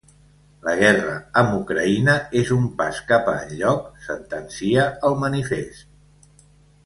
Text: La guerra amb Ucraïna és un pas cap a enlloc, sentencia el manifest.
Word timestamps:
La 0.67 0.71
guerra 0.77 1.11
amb 1.41 1.51
Ucraïna 1.57 2.15
és 2.39 2.53
un 2.55 2.63
pas 2.79 3.01
cap 3.13 3.29
a 3.33 3.37
enlloc, 3.41 3.85
sentencia 4.07 4.87
el 5.11 5.19
manifest. 5.27 6.41